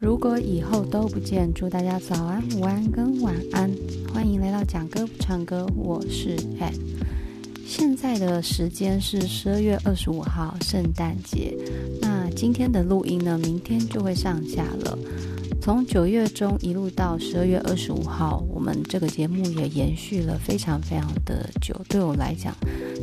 [0.00, 3.70] 如果以后都不见，祝大家早安、午安跟晚安。
[4.12, 6.74] 欢迎来到讲歌不唱歌，我是 Ed。
[7.66, 11.56] 现在的时间是十二月二十五号，圣诞节。
[12.00, 14.98] 那今天的录音呢，明天就会上架了。
[15.60, 21.78] 从九月中一路到十二月二十五号，我们这个节目也延续了非常非常的久。
[21.88, 22.54] 对我来讲，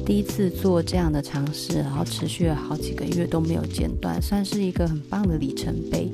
[0.05, 6.09] 第一次做这样的尝试，然后持续了好几个月都没有间断，算是一个很棒的里程碑。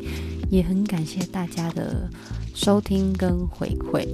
[0.50, 2.10] 也很感谢大家的
[2.54, 4.06] 收听跟回馈。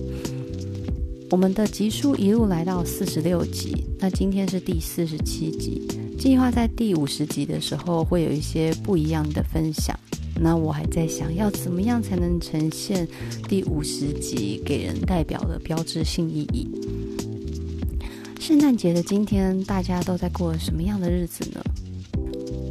[1.32, 5.88] 我们的集数一路来到四十六集，那今天是第四十七集，
[6.20, 9.98] 计划在第五十集的时候会有一些不一样的分享。
[10.40, 13.08] 那我还在想要怎么样才能呈现
[13.48, 16.70] 第五十集给人代表的标志性意义。
[18.40, 21.62] 圣诞节的今天，大家都在过什么样的日子呢？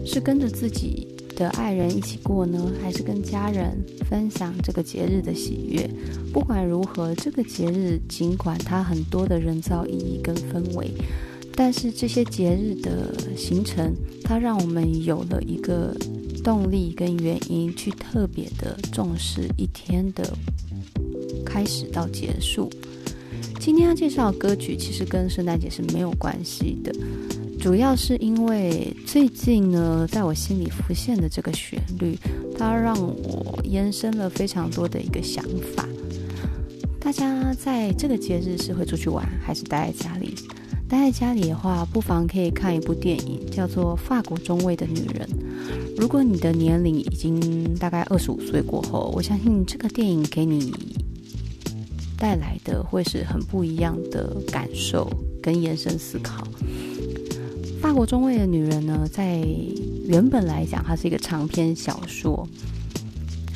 [0.05, 3.77] 是跟着自己的爱人一起过呢，还是跟家人
[4.09, 5.91] 分享这个节日的喜悦？
[6.33, 10.91] 不管如何，这个节日尽管它很多的人造意义跟氛围，
[11.55, 15.95] 但是这些节日的形成，它让我们有了一个。
[16.47, 20.33] 动力跟原因去特别的重视一天的
[21.45, 22.71] 开始到结束。
[23.59, 26.95] 今天要介绍歌曲其实跟圣诞节是没有关系的，
[27.59, 32.17] 主要是因为最近呢，在我心里浮现的这个旋律，
[32.57, 35.45] 它让我延伸了非常多的一个想
[35.75, 35.85] 法。
[37.01, 40.33] 大家在这个节日是会出去玩，还是待在家里？
[40.89, 45.29] 待在家里的话，不妨可以看一部电影，叫做《法国中尉的女人》。
[45.97, 50.73] 如果你的年龄已经大概二十五岁过后，我相信这个电影给你
[52.19, 55.11] 带来的会是很不一样的感受
[55.43, 56.47] 跟延伸思考。
[57.81, 59.47] 《法国中尉的女人》呢，在
[60.07, 62.47] 原本来讲，它是一个长篇小说，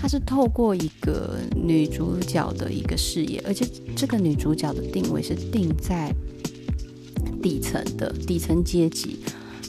[0.01, 6.15] 它是透过一个女主角的一个视野，而且这个女主角的定位是定在。
[7.43, 9.17] 底层的底层阶级，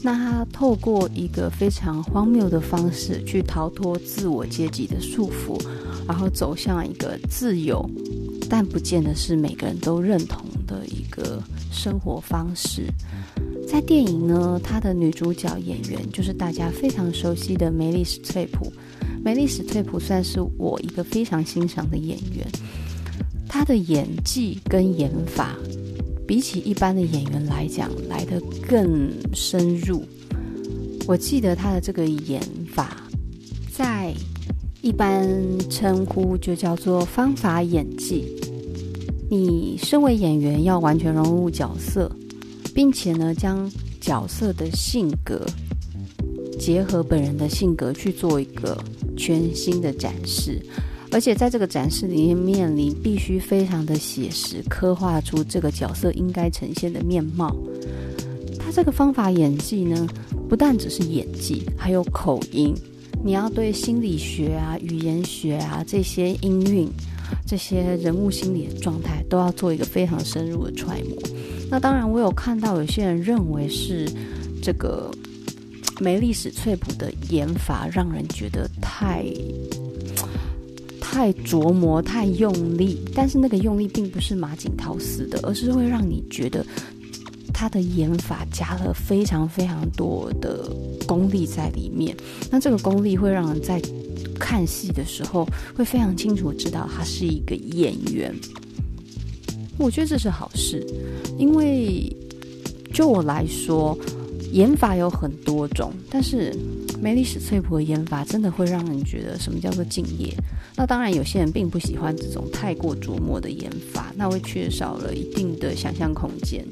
[0.04, 5.56] 那他透过一个非常荒谬的方式去逃脱自我阶级的束缚，
[6.08, 7.88] 然后走向一个自由，
[8.50, 12.88] 但不见得是每个人都认同的一个生活方式。
[13.68, 18.72] 在电影呢，她的女主角演员就是大家非常熟悉的梅丽史翠普。
[19.24, 22.44] 梅丽史翠普算是我一个非常欣赏的演员，
[23.48, 25.56] 她的演技跟演法。
[26.26, 30.02] 比起一般的演员来讲，来得更深入。
[31.06, 32.40] 我记得他的这个演
[32.72, 32.96] 法，
[33.70, 34.14] 在
[34.80, 35.28] 一般
[35.68, 38.24] 称呼就叫做方法演技。
[39.30, 42.10] 你身为演员，要完全融入角色，
[42.74, 45.44] 并且呢，将角色的性格
[46.58, 48.78] 结合本人的性格去做一个
[49.16, 50.60] 全新的展示。
[51.12, 57.54] 而且在这个展示里面，你必须非常的写实，刻画出这个角色应该呈现的面貌。
[58.58, 60.08] 他这个方法演技呢，
[60.48, 62.74] 不但只是演技，还有口音。
[63.22, 66.88] 你要对心理学啊、语言学啊这些音韵、
[67.46, 71.16] 这些人物心理的状态，都要做一个非常深入的揣摩。
[71.70, 74.08] 那当然，我有看到有些人认为是
[74.62, 75.10] 这个
[76.00, 79.24] 梅莉史翠普的演法让人觉得太。
[81.12, 86.64] 太琢磨、太用力，但是那个用力并不是马景涛死的，而是会让你觉得
[87.52, 90.74] 他的演法加了非常非常多的
[91.06, 92.16] 功力在里面。
[92.50, 93.78] 那这个功力会让人在
[94.40, 95.46] 看戏的时候
[95.76, 98.34] 会非常清楚知道他是一个演员。
[99.78, 100.82] 我觉得这是好事，
[101.38, 102.10] 因为
[102.92, 103.96] 就我来说，
[104.52, 106.54] 演法有很多种，但是
[107.00, 110.34] 梅莉史翠普的演法真的会让人觉得什么叫做敬业。
[110.76, 116.64] 那当然，有些人并不喜欢这种太过琢磨的演法，那会缺少了一定的想象空间。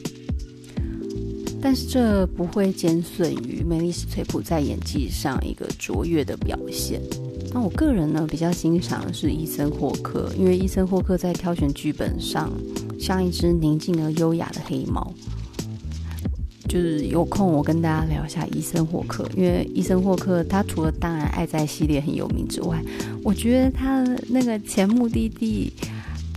[1.62, 7.00] 但是这不会减损于梅莉史翠普在演技上一个卓越的表现。
[7.52, 12.50] 那我个人呢，比较欣赏的是伊森霍克，因为伊森霍克在挑选剧本上
[12.98, 15.12] 像一只宁静而优雅的黑猫。
[16.70, 22.80] 就是有空我跟大家聊一下伊森霍克，因为伊森霍克他除了当然爱在系列很有名之外，
[23.24, 25.72] 我觉得他那个前目的地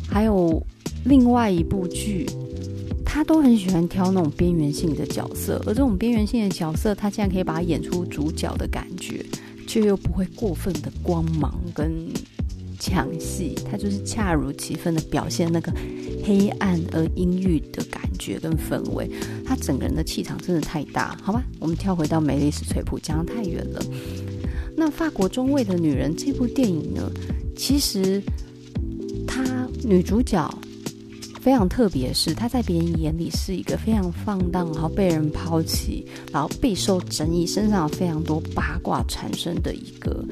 [0.09, 0.59] 还有
[1.06, 2.27] 另外一部剧，
[3.06, 9.24] 他都很喜欢挑那种边缘性的角色，而这种边缘性的角色，他竟然可以把它演出主角的感觉，
[9.68, 12.07] 却又不会过分的光芒跟
[12.79, 15.71] 抢戏，他就是恰如其分的表现那个
[16.23, 19.09] 黑暗而阴郁的感觉跟氛围，
[19.45, 21.43] 他整个人的气场真的太大，好吧？
[21.59, 23.81] 我们跳回到梅丽史翠普，讲得太远了。
[24.75, 27.11] 那法国中尉的女人这部电影呢，
[27.55, 28.21] 其实
[29.27, 30.49] 她女主角
[31.41, 40.25] 非常特别，是她在别人眼里是一个非常放荡，然后被人抛弃，然后备受争议，身上有非常多八卦产生的一个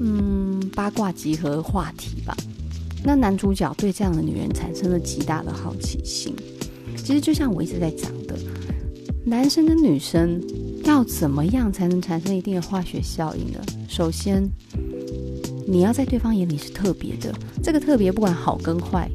[0.00, 0.33] 嗯
[0.74, 2.36] 八卦集合话题吧。
[3.02, 6.34] 那男主角对这样的女人产生了极大的好奇心。
[6.96, 8.34] 其实就像我一直在讲的，
[9.24, 10.42] 男生跟女生
[10.84, 13.58] 要怎么样才能产生一定的化学效应呢？
[13.88, 14.48] 首先，
[15.66, 17.34] 你要在对方眼里是特别的。
[17.62, 19.10] 这个特别不管好跟坏，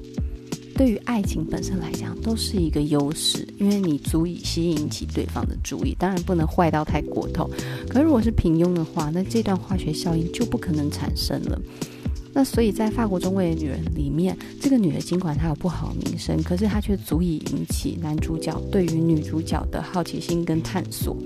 [0.80, 5.94] 对于爱情本身来讲都是一个优势，因为你足以吸引起对方的注意。
[6.00, 7.50] 当然不能坏到太过头，
[7.90, 11.62] 可如果是平庸的话，那这段化学效应就不可能产生了。
[12.34, 21.18] 那所以，在法国中尉的女人里面，这个女的尽管她有不好名声，可是她却足以引起男主角对于女主角的好奇心跟探索。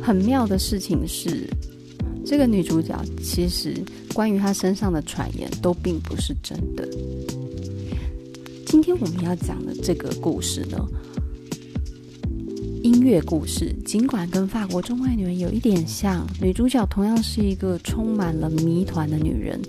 [0.00, 1.46] 很妙的事情是，
[2.24, 3.74] 这个女主角其实
[4.14, 6.88] 关于她身上的传言都并不是真的。
[8.66, 10.76] 今天我们要讲的这个故事呢，
[12.82, 19.60] 音乐故事，尽管跟法国中尉女人有一点像，女主角同样是一个充满了谜团的女人。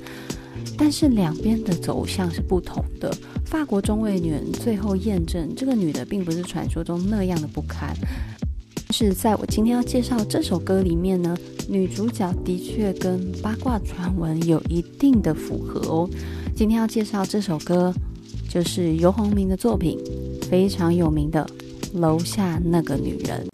[0.79, 3.15] 但是两边的走向是不同的。
[3.45, 7.95] 法国中尉女人最后验证，这个女的并不是传说中那样的不堪。
[8.89, 11.37] 是在我今天要介绍这首歌里面呢，
[11.69, 16.09] 女主角的确跟八卦传闻有一定的符合哦。
[16.55, 17.93] 今天要介绍这首歌，
[18.49, 19.99] 就是游鸿明的作品，
[20.49, 21.45] 非常有名的
[21.99, 23.45] 《楼下那个女人》。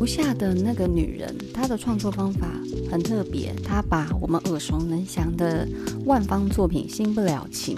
[0.00, 2.48] 楼下的那个女人，她的创作方法
[2.90, 5.66] 很特别，她把我们耳熟能详的
[6.06, 7.76] 万芳作品《新不了情》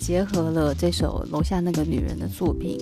[0.00, 2.78] 结合了这首楼下那个女人的作品，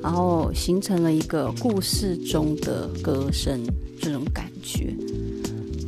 [0.00, 3.60] 然后形成了一个故事中的歌声
[4.00, 4.94] 这种感觉。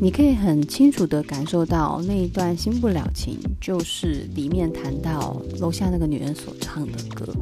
[0.03, 7.33] 你可以很清楚地感受到那一段《新不了情》就是里面谈到楼下那个女人所唱的歌。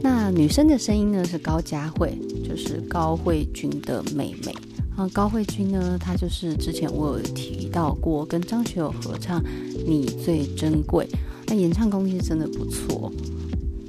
[0.00, 2.16] 那女生的声音呢，是高佳慧。
[2.48, 4.54] 就是高慧君的妹妹
[4.94, 9.40] 啊，高慧君呢，她就是之前我有提到过，跟张学友合唱
[9.84, 11.04] 《你最珍贵》，
[11.46, 13.10] 那演唱功力是真的不错，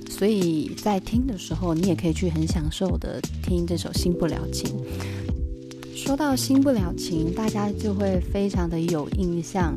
[0.10, 4.72] 所以在听的时候，你也可以去很享受的听这首《新不了情》。
[6.06, 9.74] 说到《新不了情》，大家就会非常的有印象，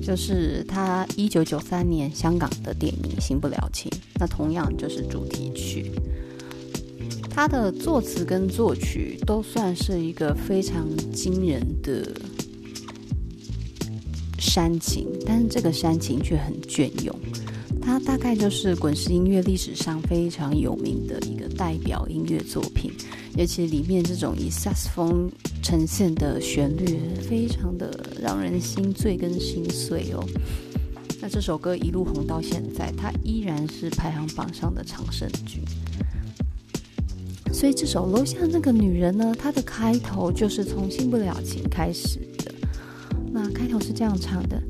[0.00, 3.90] 就是他一九九三年香港的电影《新不了情》，
[4.20, 5.90] 那同样就是主题曲。
[7.28, 12.08] 他的作词跟作曲都算是一个非常惊人的
[14.38, 17.18] 煽情，但是这个煽情却很隽永。
[17.84, 22.92] 它大概就是滚石音乐历史上非常有名的一个代表音乐作品，
[23.36, 25.30] 尤其里面这种以萨斯风
[25.62, 26.98] 呈现的旋律，
[27.28, 30.24] 非常的让人心醉跟心碎哦。
[31.20, 35.60] 那这首歌一路红到现在，它依然是排行榜上的常胜军。
[37.52, 42.52] 所以这首楼下那个女人呢，她的开头就是从新不了情开始的。
[43.30, 44.60] 那开头是这样唱的：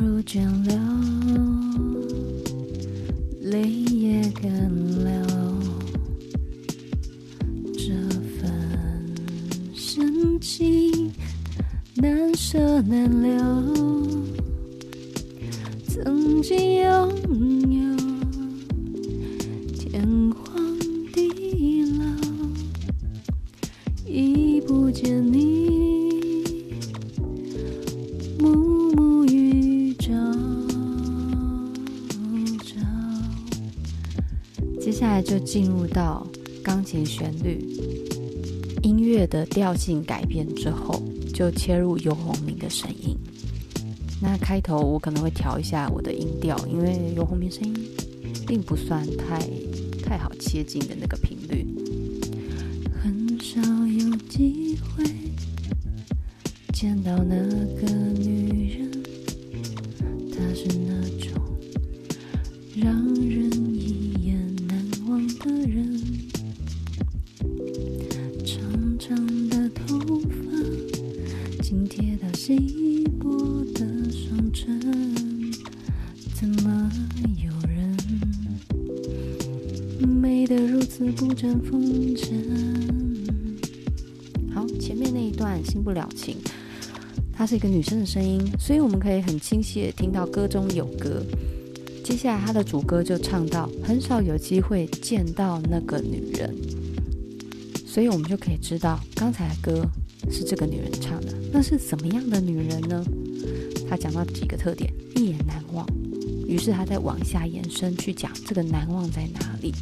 [0.00, 0.76] 如江流，
[3.40, 4.70] 泪也干
[5.02, 5.10] 流，
[7.74, 7.92] 这
[8.38, 8.48] 份
[9.74, 11.12] 深情
[11.96, 14.37] 难舍难留，
[36.88, 37.62] 钢琴旋律，
[38.82, 41.02] 音乐的调性改变之后，
[41.34, 43.14] 就切入游鸿明的声音。
[44.22, 47.74] 那开头我可能会调一下我的音调，因为游鸿明声音
[48.46, 49.38] 并不算太
[50.02, 51.66] 太好切进的那个频率。
[53.02, 55.04] 很少有机会
[56.72, 57.57] 见到那
[72.08, 74.80] 紧贴到稀薄的双唇，
[76.34, 76.90] 怎么
[77.36, 77.94] 有人
[80.08, 82.48] 美得如此不沾风尘？
[85.36, 86.36] 段新不了情，
[87.32, 91.22] 它是一个女生的声音，所以我们可以很清晰的听到歌中有歌。
[92.02, 96.52] 接下来，他的主歌就唱到很少有机会见到那个女人，
[97.86, 99.86] 所以我们就可以知道刚才的歌
[100.30, 101.34] 是这个女人唱的。
[101.52, 103.04] 那是怎么样的女人呢？
[103.88, 105.86] 她讲到几个特点：一眼难忘。
[106.46, 109.72] 于是她再往下延伸去讲这个难忘在哪里。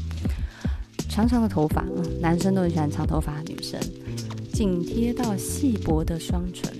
[1.08, 3.80] 长长的头发，嗯，男生都很喜欢长头发的女生，
[4.52, 6.70] 紧贴到细薄的双唇。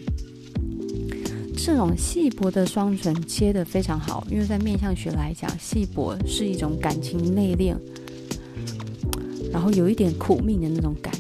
[1.57, 7.75] 这种细薄的双唇切得非常好，因为在面相学来讲，细薄是一种感情内敛，
[9.51, 11.13] 然后有一点苦命的那种感。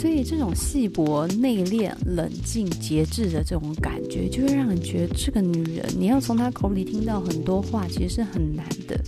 [0.00, 8.98] 所以这种细薄、内敛、冷静、节制的这种感觉，就会让人觉得这个女人，你要从她口里听到很多话，其实是很难的。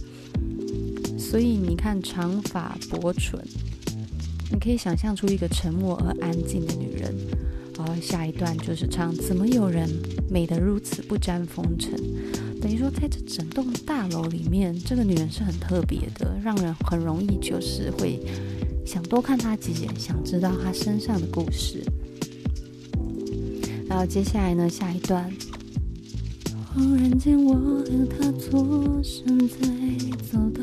[1.19, 3.41] 所以你看，长发、薄唇，
[4.51, 7.15] 你可以想象出一个沉默而安静的女人。
[7.75, 9.89] 然后下一段就是唱：怎么有人
[10.29, 11.99] 美得如此不沾风尘？
[12.61, 18.21] 等于说，在这整栋大楼里面，这个女人是很特别的，让人很容易就是会。
[18.85, 21.83] 想多看他几眼，想知道他身上的故事。
[23.89, 25.31] 然后接下来呢，下一段。
[26.75, 29.57] 忽然间，我和他错身在
[30.31, 30.63] 走道，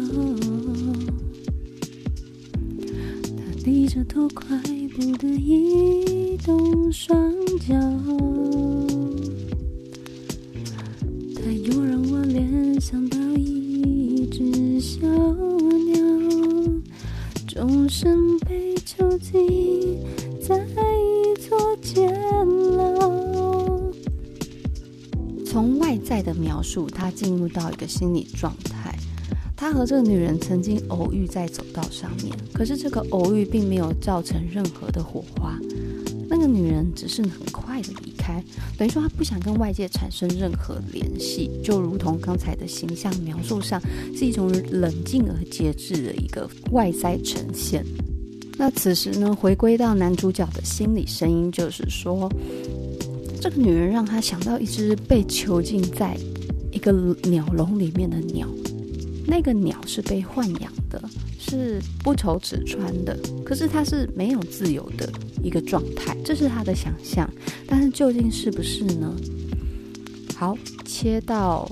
[3.37, 4.57] 他低着头，快
[4.95, 7.75] 步的移动双脚，
[17.89, 19.99] 身被囚禁
[20.39, 22.13] 在一座监
[22.77, 23.09] 牢。
[25.45, 28.95] 从外在的描述，他进入到一个心理状态。
[29.57, 35.57] 他和这个女人曾经偶遇在走道上面，可是这个偶遇并没有造成任何的火花。
[36.29, 38.11] 那个女人只是很快的离
[38.77, 43.81] 等于说他不想跟外界产生任何联系，就如同刚才的形象描述上，
[44.15, 47.85] 是一种冷静而节制的一个外在呈现。
[48.57, 52.31] 那此时呢，回归到男主角的心理声音，就是说，
[53.39, 56.17] 这个女人让他想到一只被囚禁在
[56.71, 56.91] 一个
[57.23, 58.47] 鸟笼里面的鸟，
[59.25, 61.01] 那个鸟是被豢养的。
[61.41, 65.09] 是不愁吃穿的，可是他是没有自由的
[65.41, 67.27] 一个状态，这是他的想象，
[67.71, 69.15] 但是究竟是不是呢？
[70.35, 71.69] 好，切到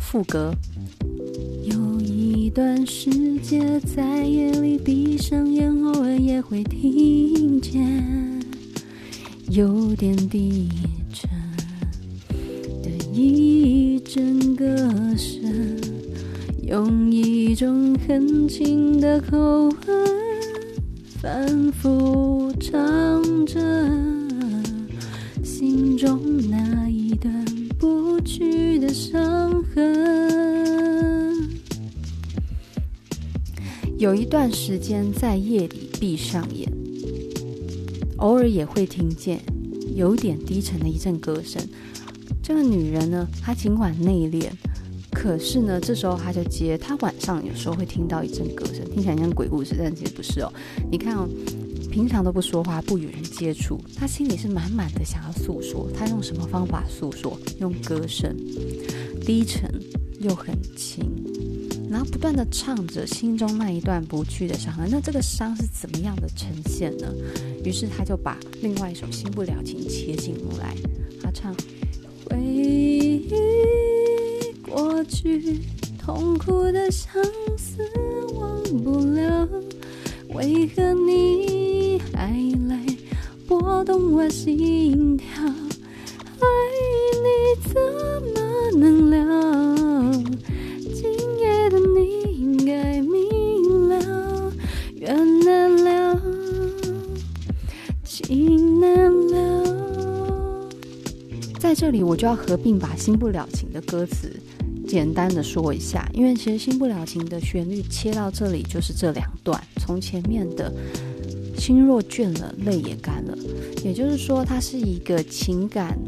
[0.00, 0.54] 副歌，
[1.64, 8.40] 有一段时间在夜里闭上眼，偶尔也会听见
[9.50, 10.68] 有点低
[11.12, 11.28] 沉
[12.80, 14.66] 的一阵歌
[15.16, 15.76] 声。
[16.62, 19.36] 用一种很轻的口
[19.68, 20.06] 吻
[21.20, 23.60] 反复唱着
[25.76, 27.44] 心中那一段
[27.78, 29.86] 不去的伤痕。
[33.98, 36.66] 有一段时间在夜里闭上眼，
[38.16, 39.38] 偶尔也会听见
[39.94, 41.62] 有点低沉的一阵歌声。
[42.42, 44.48] 这个女人呢，她尽管内敛。
[45.12, 50.52] 可是呢，这时候他就接，他晚上有时候会听到一阵歌声，听起来像鬼故事，但其实不是哦。
[50.90, 51.26] 你看哦，
[51.96, 55.90] 平常都不说话，不与人接触，他心里是满满的想要诉说。
[55.96, 57.40] 他用什么方法诉说？
[57.58, 58.36] 用歌声，
[59.24, 59.66] 低沉
[60.20, 61.10] 又很轻，
[61.90, 64.86] 然后不断的唱着心中那一段不去的伤痕。
[64.90, 67.10] 那这个伤是怎么样的呈现呢？
[67.64, 70.76] 于是他就把另外一首《新不了情》切进来，
[71.22, 71.56] 他唱
[72.26, 73.32] 回忆。
[74.68, 75.60] 过去
[75.98, 77.24] 痛苦的相
[77.56, 77.82] 思
[78.34, 79.48] 忘不了，
[80.34, 81.65] 为何你
[82.16, 82.32] 还
[82.66, 82.80] 来
[83.46, 85.44] 拨动我心跳？
[85.44, 86.46] 爱
[87.22, 87.28] 你
[87.62, 87.74] 怎
[88.32, 88.40] 么
[88.78, 90.10] 能了？
[90.80, 91.04] 今
[91.38, 94.50] 夜的你应该明了，
[94.94, 96.22] 缘难了，
[98.02, 100.66] 情难了。
[101.58, 104.34] 在这里，我就要合并把《新不了情》的歌词。
[104.88, 110.72] 简单的说一下，因为其实《新不了情》的旋律切到这里就是这两段，从前面的
[111.66, 113.36] “心若倦了，泪也干了”，
[113.84, 115.98] 也就是说它是一个情感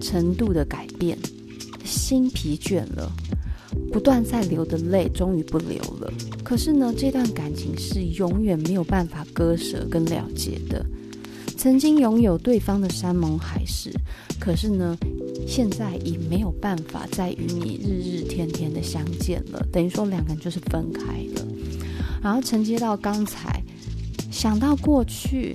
[0.00, 1.16] 程度的改变，
[1.84, 3.08] 心疲倦了，
[3.92, 6.12] 不断在流的泪终于不流了。
[6.42, 10.84] 可是呢，这段感情是永远没有办法割舍跟了结的。
[11.56, 13.92] 曾经拥有对方的山盟海誓，
[14.40, 14.98] 可是呢，
[15.46, 21.00] 现在已没有办法再与你日日天天的相见了，等于说两个人就是分开
[21.36, 21.46] 了。
[22.20, 23.59] 然后承接到刚才，
[24.40, 25.54] 想到过去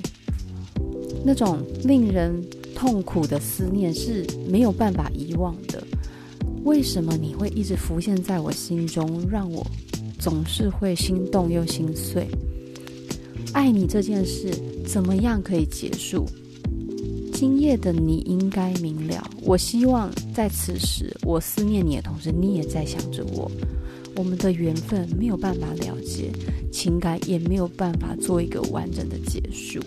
[1.23, 2.39] 那种令人
[2.75, 5.83] 痛苦的思念是没有办法遗忘的。
[6.65, 9.65] 为什么你会一直浮现在我心中，让我
[10.19, 12.27] 总是会心动又心碎？
[13.53, 14.53] 爱你这件事
[14.85, 16.27] 怎么样可以结束？
[17.33, 19.27] 今夜的你应该明了。
[19.41, 23.49] 我希望在此时，我思念你的同时，你也在想着我。
[24.15, 26.31] 我们的缘分没有办法了结，
[26.71, 29.79] 情感也没有办法做一个完整的结束。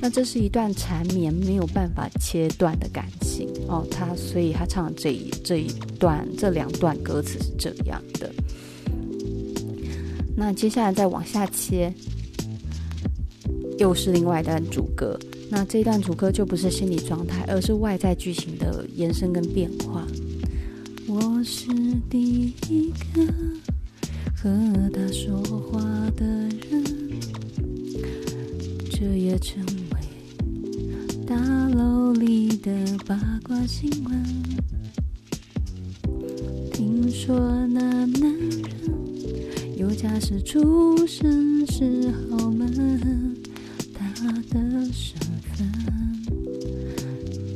[0.00, 3.84] 那这是一段缠绵没有办法切断的感情哦。
[3.90, 5.66] 他所以他唱的这一这一
[5.98, 8.32] 段这两段歌词是这样的。
[10.36, 11.92] 那接下来再往下切，
[13.78, 15.18] 又是另外一段主歌。
[15.50, 20.06] 那这一段主歌就不是心理状态，而是外在剧情的延伸跟变化。
[21.38, 21.68] 我是
[22.10, 23.22] 第一个
[24.34, 24.50] 和
[24.92, 25.80] 他说话
[26.16, 26.84] 的人，
[28.90, 30.00] 这也成为
[31.24, 31.36] 大
[31.68, 32.72] 楼里的
[33.06, 34.24] 八卦新闻。
[36.72, 39.76] 听说那男人。
[39.76, 43.36] 有家室出身是豪门，
[43.94, 44.10] 他
[44.50, 45.16] 的身
[45.54, 45.72] 份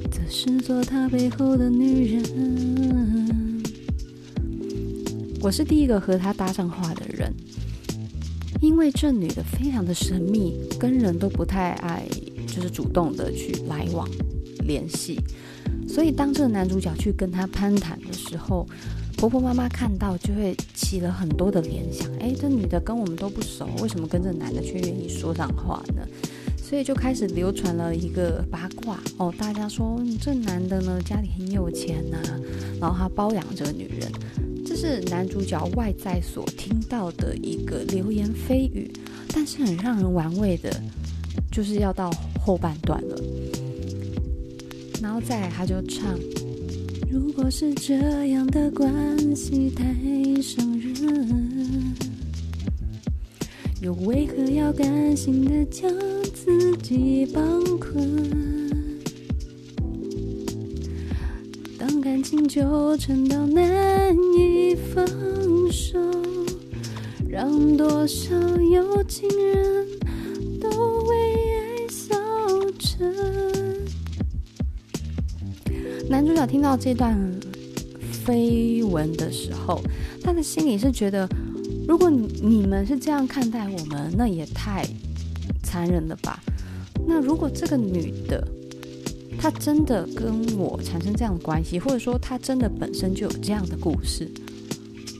[0.08, 2.71] 则是做他背后的女人。
[5.42, 7.34] 我是第一个和他搭上话的人，
[8.60, 12.06] 因为这女的非常的神秘，跟人都不太爱，
[12.46, 14.08] 就是主动的去来往
[14.60, 15.18] 联系，
[15.88, 18.66] 所以当这个男主角去跟他攀谈的时候。
[19.18, 26.04] 婆婆妈妈看到就会起了很多的联想，哎，这女的跟我们都不熟，为什么跟这男的却愿意说上话呢？
[26.56, 32.18] 所以就开始流传了一个八卦哦，大家说这男的呢家里很有钱呐、
[32.80, 34.10] 然后他包养这个女人，
[34.74, 38.90] 这是男主角外在所听到的一个流言蜚语，
[39.28, 40.74] 但是很让人玩味的，
[41.50, 42.10] 就是要到
[42.40, 43.14] 后半段了，
[45.02, 46.18] 然后再来他就唱。
[47.10, 48.90] 如果是这样的关
[49.36, 49.84] 系太
[50.40, 51.94] 伤人，
[53.82, 55.92] 又为何要甘心的将
[56.32, 58.61] 自己绑困？
[62.12, 65.02] 感情纠缠到难以放
[65.72, 65.98] 手，
[67.26, 69.86] 让多少有情人
[70.60, 70.68] 都
[71.04, 71.16] 为
[71.56, 72.14] 爱消
[72.78, 73.14] 沉。
[76.06, 77.18] 男主角听到这段
[78.26, 79.80] 绯闻的时候，
[80.22, 81.26] 他的心里是觉得，
[81.88, 84.86] 如果你你们是这样看待我们，那也太
[85.62, 86.38] 残忍了吧？
[87.06, 88.46] 那如果这个女的，
[89.42, 94.30] 他真的跟我产生这样的关系，或者说他真的本身就有这样的故事，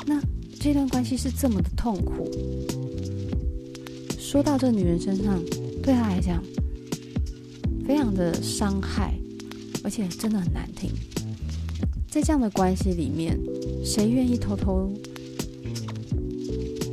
[0.07, 0.23] 那
[0.61, 2.31] 这段关系是这么的痛苦，
[4.17, 5.43] 说到这女人身上，
[5.83, 6.41] 对她来讲，
[7.85, 9.13] 非常的伤害。
[9.83, 10.89] 而且真的很难听，
[12.09, 13.37] 在这样的关系里面，
[13.85, 14.89] 谁愿意偷偷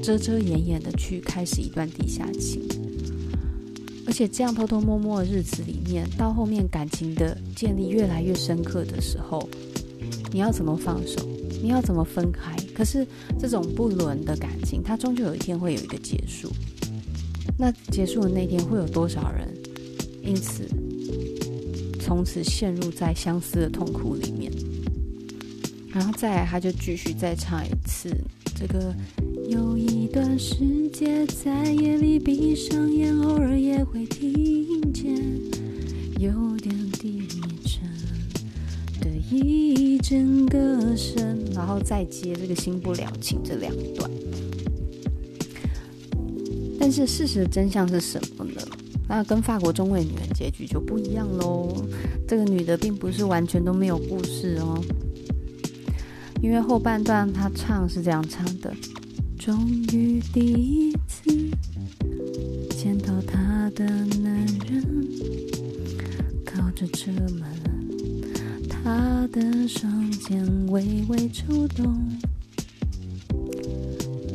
[0.01, 2.63] 遮遮掩掩的去开始一段地下情？
[4.09, 9.47] 而且这样偷偷摸摸的日子里面，到后面感情的建立越来越深刻的时候，
[10.31, 11.23] 你要怎么放手？
[11.61, 12.55] 你要怎么分开？
[12.73, 13.05] 可是
[13.39, 16.51] 这种不伦的感情，它终究有一天会有一个结束。
[17.55, 19.47] 那结束的那天，会有多少人
[20.23, 20.67] 因此？
[21.99, 24.51] 从此陷入在相思的痛苦里面，
[25.93, 28.09] 然后再来，他就继续再唱一次
[28.55, 28.91] 这个。
[29.49, 35.15] 有一段时间，在夜里闭上眼，偶尔也会听见
[36.19, 37.27] 有点低
[37.65, 37.89] 沉
[39.01, 44.07] 的一阵歌声，然后再接这个新不了情这两段。
[46.79, 48.61] 但是事实的真相是什么呢？
[49.07, 51.75] 那跟法国中尉女人结局就不一样喽。
[52.27, 54.79] 这个女的并不是完全都没有故事哦，
[56.39, 58.71] 因为后半段她唱是这样唱的：
[59.49, 61.23] 终于第一次
[62.69, 63.83] 见到她的
[64.21, 65.07] 男人，
[66.45, 67.49] 靠着车门，
[68.69, 71.97] 她的双肩微微抽动，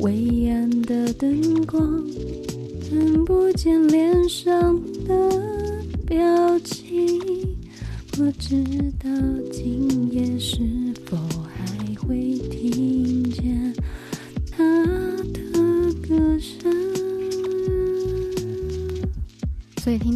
[0.01, 2.03] 微暗的灯光。
[2.89, 7.21] 看不见脸上的表情，
[8.11, 8.61] 不知
[8.99, 9.09] 道
[9.49, 10.59] 今夜是
[11.05, 11.15] 否
[11.55, 12.94] 还会停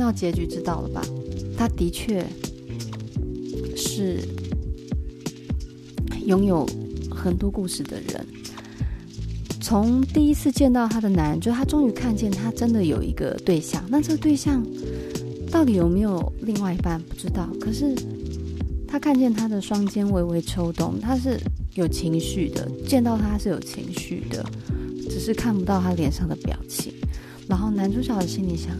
[0.09, 1.05] 到结局知道了吧？
[1.55, 2.25] 他的确
[3.75, 4.27] 是
[6.25, 6.67] 拥有
[7.11, 8.25] 很多故事的人。
[9.61, 13.83] 从第一次见到他的男人，就他终于看见他真的有一个对象。
[13.87, 14.65] 那这个对象
[15.51, 17.47] 到底有没有另外一半，不知道。
[17.61, 17.93] 可是
[18.87, 21.39] 他看见他的双肩微微抽动，他是
[21.75, 22.67] 有情绪的。
[22.87, 24.43] 见到他是有情绪的，
[25.07, 26.91] 只是看不到他脸上的表情。
[27.47, 28.75] 然后男主角的心里想：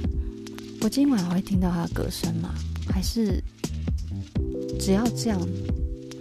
[0.81, 2.53] 我今晚还会听到他的歌声吗？
[2.89, 3.43] 还是
[4.79, 5.39] 只要这样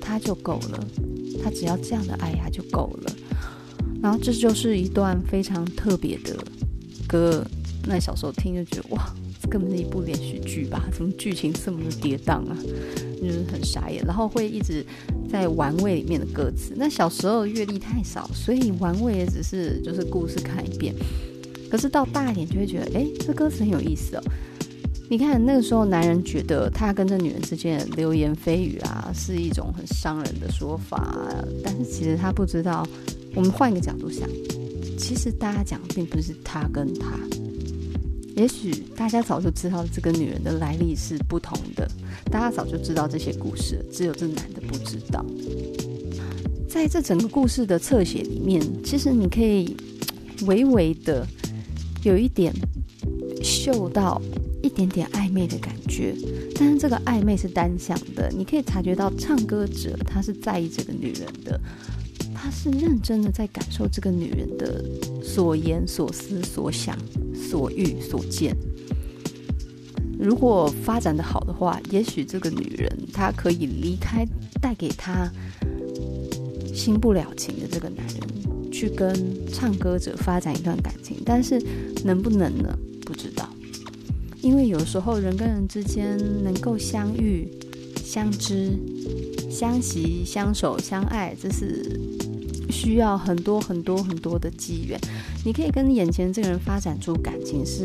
[0.01, 0.85] 他就够了？
[1.43, 3.13] 他只要这样的爱呀就够了。
[4.03, 6.37] 然后这就是一段非常特别的
[7.07, 7.45] 歌。
[7.87, 10.89] 那小时候听就觉得哇，这根本是一部连续剧吧？
[10.93, 12.57] 怎么剧情这么的跌宕啊？
[13.23, 14.05] 就是很傻眼。
[14.05, 14.85] 然后会一直
[15.31, 16.75] 在玩味里面的歌词。
[16.77, 20.95] 那小时候阅历太少，所以玩味也只是就是故事看一遍。
[21.71, 24.23] 可是到大一点就会觉得，哎，这歌词很有意思哦。
[25.11, 31.17] 你看那个时候，男人觉得他跟这女人之间的流言蜚语啊，是一种很伤人的说法。
[31.65, 32.87] 但是其实他不知道，
[33.35, 34.29] 我们换一个角度想，
[34.99, 37.19] 其实大家讲并不是他跟他，
[38.37, 41.91] 也许大家早就知道这个女人的来历是不同的，
[42.31, 45.25] 大家早就知道这些故事，只有这男的不知道。
[46.69, 49.75] 在这整个故事的侧写里面，其实你可以
[50.47, 51.27] 微微的。
[52.05, 52.55] 有一点
[53.43, 54.23] 嗅到
[54.63, 56.15] 一点点暧昧的感觉，
[56.55, 58.31] 但是这个暧昧是单向的。
[58.37, 61.61] 你可以察觉到唱歌者他是在意这个女人的，
[62.35, 64.85] 他是认真的在感受这个女人的
[65.23, 66.97] 所言所思所想
[67.35, 68.57] 所欲所见。
[70.19, 74.27] 如果发展的好的话，也许这个女人她可以离开
[74.61, 75.31] 带给她
[76.75, 78.19] 心不了情的这个男人。
[78.71, 79.13] 去跟
[79.51, 81.61] 唱歌者发展一段感情，但是
[82.05, 82.79] 能不能呢？
[83.05, 83.48] 不知道，
[84.43, 87.49] 因为有时候人跟人之间能够相遇、
[88.05, 88.73] 相知、
[89.51, 92.01] 相惜、相守、相爱，这是
[92.71, 94.99] 需要很多很多很多的机缘。
[95.45, 97.83] 你可以跟眼前这个人发展出感情，是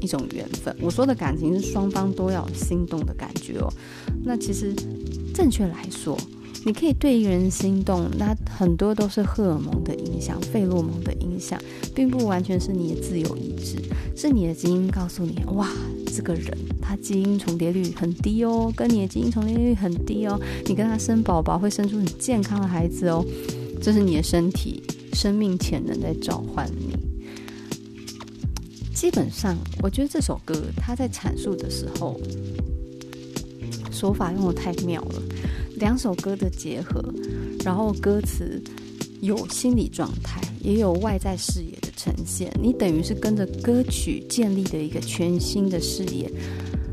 [0.00, 0.74] 一种缘分。
[0.80, 3.72] 我说的感情是双方都要心动的感觉哦。
[4.24, 4.74] 那其实
[5.34, 6.16] 正确来说。
[6.64, 11.60] 你可以对一个人心动，那很多都是荷尔蒙的影响、费洛蒙的影响，
[11.94, 13.76] 并不完全是你的自由意志，
[14.16, 15.70] 是你的基因告诉你，哇，
[16.06, 23.22] 这个人他基因重叠率很低哦，跟你的基因重叠率很低哦，你跟他生宝宝会生出很健康的孩子哦，
[23.82, 26.96] 这是你的身体生命潜能在召唤你。
[28.94, 32.18] 基本上，我觉得这首歌他在阐述的时候，
[33.90, 35.22] 手法用得太妙了。
[35.76, 37.04] 两首歌的结合，
[37.62, 38.58] 然后歌词
[39.20, 42.52] 有心理状态，也有外在视野呈现。
[42.62, 46.30] 你等于是跟着歌曲建立的一个全新的视野。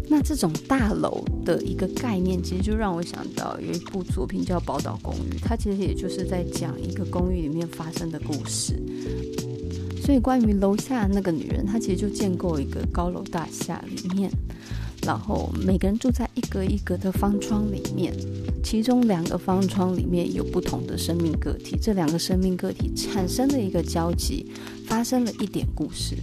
[0.10, 8.80] 那这种大楼的一个概念，其实就让我想到有一部作品叫《宝岛公寓》，它其实也就是在讲一个公寓里面发生的故事。
[10.04, 14.30] 所以关于楼下那个女人，她其实就建构一个高楼大厦里面，
[15.04, 18.14] 然后每个人住在一格一格的方窗里面。
[18.64, 24.48] 其中两个方窗里面有不同的生命个体，这两个生命个体产生了一个交集，
[24.88, 26.16] 发生了一点故事，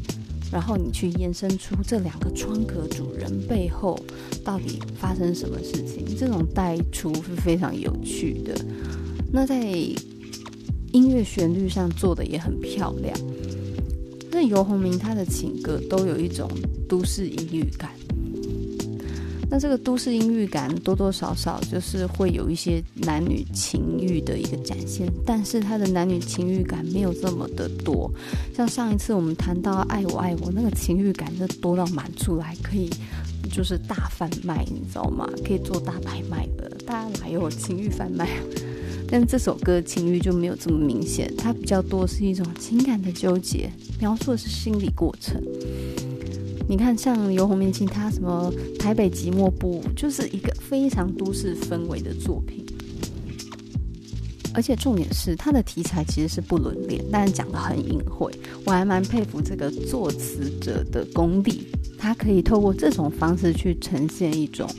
[0.51, 3.97] 然后你去延伸出这两个窗格主人背后
[4.43, 8.59] 到底发生什么事情，这种带出是非常有趣的。
[9.33, 9.63] 那在
[10.93, 13.17] 音乐旋律上做的也很漂亮，
[14.33, 16.51] 那游鸿明他的情歌都有一种
[16.89, 17.93] 都市隐喻感。
[19.51, 28.09] 那这个都市阴郁感多多少少就是会有一些男女情欲的一个展现，但是他的男女情欲感没有这么的多。
[28.55, 32.89] 像上一次我们谈到爱我爱我，那个情欲感就多到满出来，可以
[33.53, 35.29] 就是大贩卖，你知道吗？
[35.45, 38.29] 可以做大拍卖的，大家哪有情欲贩卖？
[39.13, 45.43] 但这首歌情欲就没有这么明显，它比较多是一种情感的纠结，描述的是心理过程。
[46.71, 52.65] 你看，像游鸿明清他什么台北寂寞不，就是一个非常都市氛围的作品。
[54.55, 58.33] 而且重点是，他的题材其实是不伦恋，但是讲得很隐晦。
[58.65, 61.67] 我还蛮佩服这个作词者的功力，
[61.99, 64.71] 他可以透过这种方式去呈现一种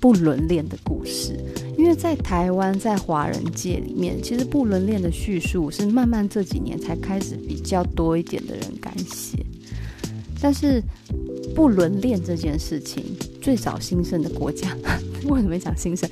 [0.00, 1.38] 不伦恋的故事。
[1.78, 9.46] 因为在台湾，在华人界里面，其实不伦恋的叙述是慢慢这几年才开始比较多一点的人敢写。
[10.40, 10.82] 但是，
[11.54, 13.04] 不伦恋这件事情
[13.42, 14.74] 最早兴盛的国家，
[15.24, 16.08] 为什么讲兴盛？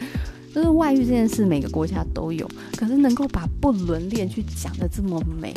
[0.54, 2.48] 就是外遇这件事，每个国家都有。
[2.76, 5.54] 可是能够把不伦恋去讲得这么美，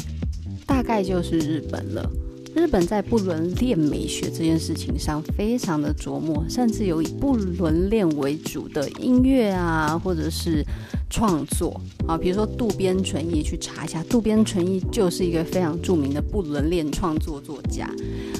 [0.65, 2.09] 大概就是日本了。
[2.55, 10.65] 日本在不伦恋美学这件事情上非常的琢磨，甚至有以不伦恋为主的音乐啊，或者是。
[11.11, 17.87] 创作啊，比如说渡边淳一，去查一下，渡边淳一就是一个非常著名的不伦恋创作作家。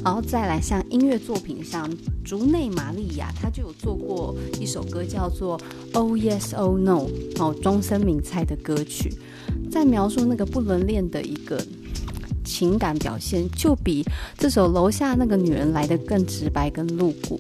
[0.03, 1.87] 然后再来像音乐作品上，
[2.23, 5.59] 竹内玛利亚，他就有做过一首歌叫做
[5.93, 7.07] 《Oh Yes Oh No》
[7.43, 9.13] 哦，中森明菜的歌曲，
[9.69, 11.61] 在描述那个不伦恋的一个
[12.43, 14.03] 情感表现就比
[14.37, 17.39] 这首《楼下那个女人》来的更直白、更露骨。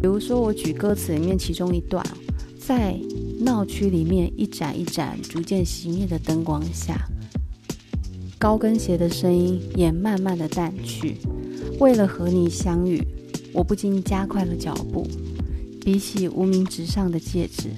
[0.00, 2.02] 比如说，我举歌词里面其中一段，
[2.58, 2.98] 在
[3.42, 7.08] 闹区里面一盏一盏逐渐熄灭的灯光下，
[8.38, 11.16] 高跟鞋的声音也慢慢的淡去。
[11.78, 13.02] 为了和你相遇，
[13.54, 15.06] 我不禁加快了脚步。
[15.82, 17.70] 比起无名指上的戒指，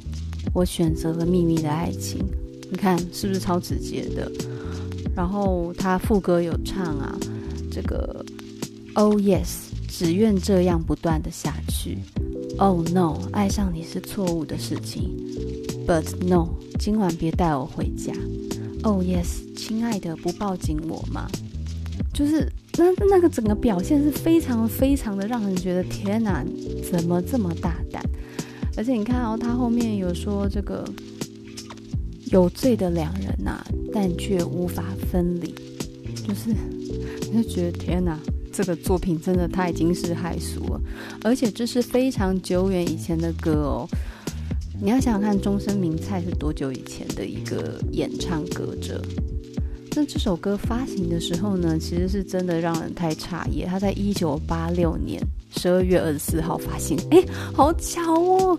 [0.52, 2.20] 我选择了秘密的爱情。
[2.68, 4.30] 你看是不是超直接的？
[5.14, 7.16] 然后他副歌有唱啊，
[7.70, 8.24] 这个
[8.94, 11.98] Oh yes，只愿这样不断的下去。
[12.62, 15.10] Oh no，爱上你是错误的事情。
[15.84, 18.12] But no，今晚别带我回家。
[18.84, 21.28] Oh yes，亲爱的，不抱紧我吗？
[22.14, 22.48] 就是
[22.78, 26.46] 那那个整个表现是非常非常的让人觉得天哪，
[26.88, 28.00] 怎么这么大胆？
[28.76, 30.84] 而且你看哦，他后面有说这个。
[32.30, 35.54] 有罪的两人呐、但却无法分离，
[36.26, 36.48] 就是
[37.30, 38.18] 你 就觉得天哪，
[38.52, 40.80] 这个作品真的太惊世骇俗了，
[41.22, 43.88] 而且这是非常久远以前的歌哦。
[44.80, 49.00] 你要想想看，中森明菜是多久以前的一个演唱歌者？
[49.94, 53.62] 那这首歌发行的时候呢，其实是真的让人太诧异。
[53.64, 55.22] 他在一九八六年
[55.56, 57.22] 十二月二十四号发行，哎，
[57.54, 58.58] 好巧哦。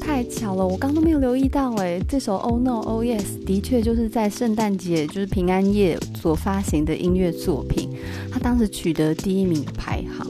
[0.00, 7.87] 太巧了，我刚都没有留意到哎，这首 Oh No Oh Yes 的确就是在圣诞节，就是平安夜所发行的音乐作品，
[8.30, 10.26] 他当时取得第一名的排行，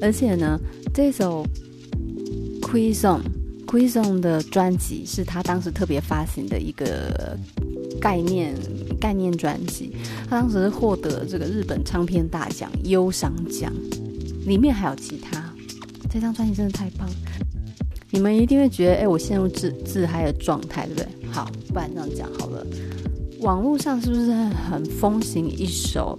[0.00, 0.58] 而且呢，
[0.92, 1.44] 这首
[2.62, 3.22] Queezone
[3.66, 7.36] Queezone 的专辑是他当时特别发行的一个
[8.00, 8.54] 概念
[9.00, 9.92] 概念专辑，
[10.28, 13.72] 他当时获得这个日本唱片大奖优赏奖，
[14.46, 15.52] 里面还有其他，
[16.10, 17.08] 这张专辑真的太棒。
[18.10, 21.08] 你们一定会觉得，哎，我陷入自自嗨的状态，对不对？
[21.30, 22.66] 好，不然这样讲好了。
[23.40, 26.18] 网络上是不是很风行一首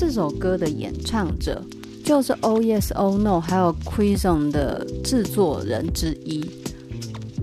[0.00, 1.62] 这首歌的演唱者
[2.02, 6.42] 就是 Oh Yes Oh No，还有 q u i z o n 的制作人之一。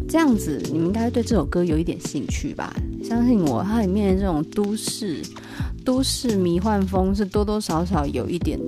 [0.09, 2.75] 这样子，你们应该对这首歌有一点兴趣吧？
[3.03, 5.21] 相信我，它里面的这种都市、
[5.85, 8.59] 都市迷幻风是多多少少有一点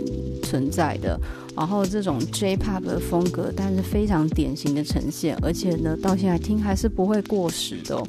[0.43, 1.19] 存在的。
[1.57, 8.07] 然后这种 J-Pop 的风格，但是非常典型的呈现，而且呢，到现在听还是不会过时的哦。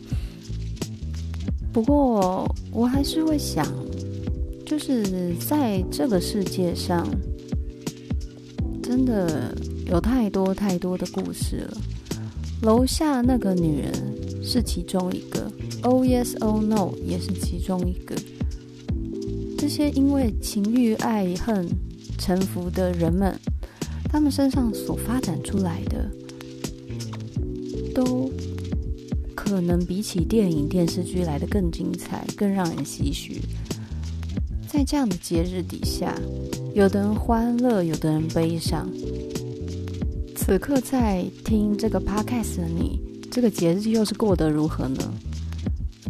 [1.73, 3.67] 不过，我还是会想，
[4.71, 7.05] 就是在这个世界上，
[8.81, 9.53] 真的
[9.87, 11.77] 有太多太多的故事了。
[12.63, 13.93] 楼下那个女人
[14.45, 15.51] 是其中一个
[15.83, 18.15] ，Oh Yes Oh No 也是其中一个。
[19.59, 21.69] 这些因为情欲爱恨
[22.17, 23.37] 沉浮的人们，
[24.05, 26.09] 他们身上所发展出来的，
[27.93, 28.31] 都。
[29.35, 33.41] 可能比起电影、电视剧来的更精彩，更让人唏嘘。
[34.73, 36.15] 在这样的节日底下，
[36.75, 38.89] 有的人欢乐，有的人悲伤。
[40.37, 43.01] 此刻在听这个 podcast 的你，
[43.33, 45.13] 这个节日又是过得如何呢？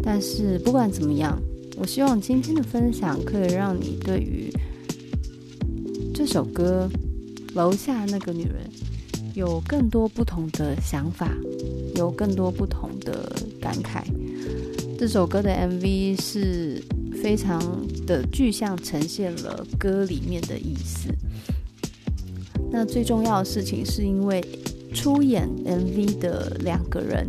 [0.02, 1.40] 但是不管怎么样，
[1.78, 4.52] 我希望今天的分享可以让你对于
[6.14, 6.86] 这首歌
[7.54, 8.68] 《楼下那个女人》
[9.32, 11.32] 有更多不同的想法。
[11.96, 14.02] 有更多不同的感慨。
[14.98, 16.82] 这首歌的 MV 是
[17.22, 17.60] 非常
[18.06, 21.08] 的具象，呈现了歌里面的意思。
[22.70, 24.42] 那最重要的事情是因为
[24.94, 27.28] 出演 MV 的两个人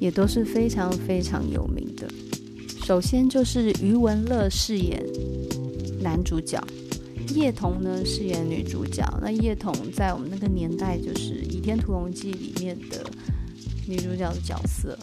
[0.00, 2.08] 也都是非常非常有名的。
[2.84, 5.02] 首先就是余文乐饰演
[6.00, 6.62] 男主角，
[7.34, 9.02] 叶童呢饰演女主角。
[9.20, 13.04] 那叶童在我们那个年代就是《倚天屠龙记》里面的。
[13.84, 14.96] 女主角的角色，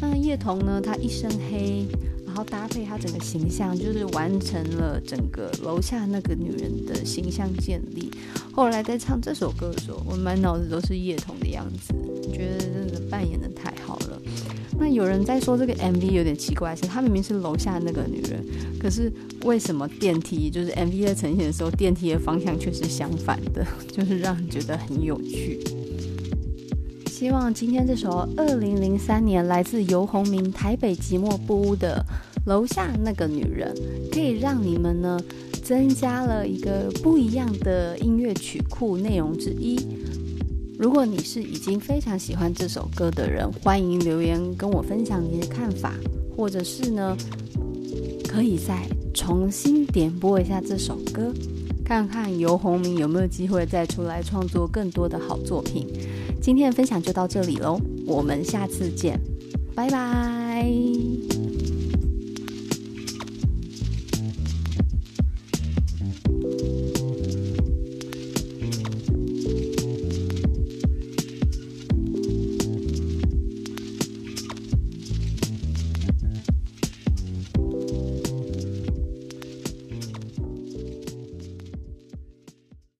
[0.00, 0.80] 那叶童呢？
[0.80, 1.86] 她一身黑，
[2.32, 8.10] 然后搭配她整个形象，就是完成了整个楼下那个女人的形象建立。
[8.50, 11.92] 后来在唱这首歌的时候，我满脑子都是叶童的样子，
[12.32, 14.22] 觉得真的扮演得太好了。
[14.78, 18.42] 那有人在说这个 MV 有点奇怪，是她明明是楼下那个女人，
[18.80, 19.12] 可是
[19.44, 23.62] 为什么电梯 就是 MV 在呈现的时候，电梯的方向却是相反的？
[23.92, 25.60] 就是让人觉得很有趣。
[27.22, 32.04] 希望今天这首二零零三年来自游鸿明《台北寂寞不屋》的
[32.46, 33.72] 楼下那个女人
[34.10, 35.20] 可以让你们呢
[35.62, 39.78] 增加了一个不一样的音乐曲库内容之一。
[40.76, 45.94] 如果你是已经非常喜欢这首歌的人，欢迎留言跟我分享你的看法，
[46.36, 47.16] 或者是呢，
[48.28, 51.32] 可以再重新点播一下这首歌，
[51.84, 55.86] 看看游鸿明有没有机会再出来创作更多的好作品。
[56.42, 59.18] 今天的分享就到这里喽，我们下次见，
[59.76, 61.31] 拜拜。